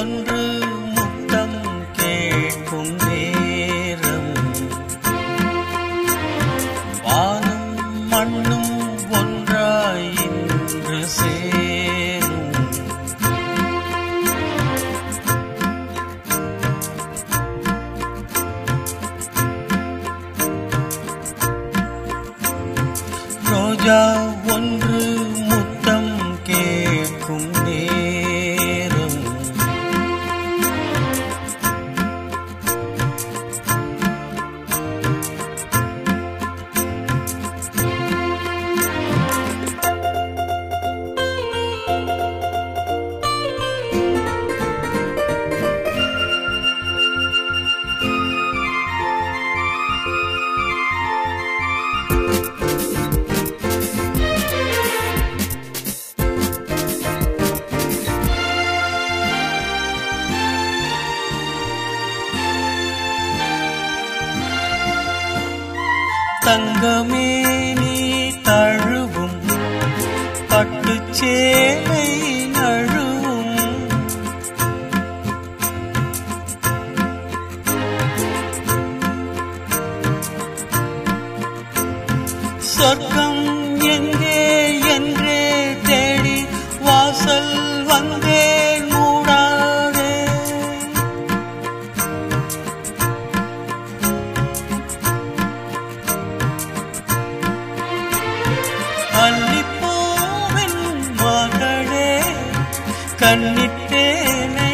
[0.00, 0.42] ஒன்று
[0.94, 1.56] முத்தம்
[1.98, 4.30] கேட்கும் நேரம்
[7.06, 7.66] வானம்
[8.12, 8.72] மண்ணும்
[9.18, 12.48] ஒன்றாய் இன்று சேரும்
[23.50, 24.00] ரோஜா
[24.54, 24.89] ஒன்று
[66.50, 67.26] தங்கமே
[67.74, 67.96] நீ
[68.42, 69.38] தழுவும்.
[70.48, 72.06] பட்டுச்சேலை
[72.52, 73.56] நழுவும்.
[82.58, 84.29] சொர்க்கம் எங்கே
[103.30, 104.70] கண்ணிட்டேனை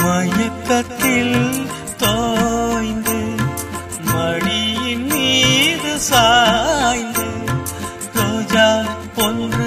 [0.00, 1.36] மயக்கத்தில்
[1.96, 3.18] தோய்ந்து
[4.08, 7.26] மடியின் மீது சாய்ந்து
[8.14, 8.68] ரோஜா
[9.22, 9.59] ஒன்று முத்தம்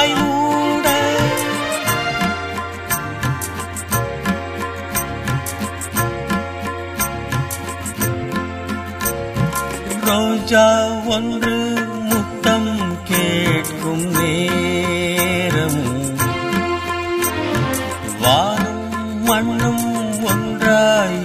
[0.00, 0.86] வாய் மூட.
[10.06, 10.64] ரோஜா
[11.06, 11.56] ஒன்று
[12.08, 12.70] முத்தம்
[13.10, 15.82] கேட்கும் நேரம்
[18.22, 18.82] வானும்
[19.22, 19.86] மண்ணும்
[20.24, 21.20] ஒன்றாய்